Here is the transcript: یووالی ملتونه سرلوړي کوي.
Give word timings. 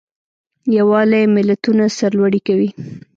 یووالی 0.77 1.23
ملتونه 1.35 1.83
سرلوړي 1.97 2.41
کوي. 2.47 2.69